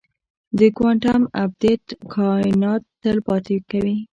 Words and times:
د 0.57 0.59
کوانټم 0.77 1.21
ابدیت 1.43 1.85
کائنات 2.13 2.81
تل 3.01 3.17
پاتې 3.27 3.57
کوي. 3.69 3.97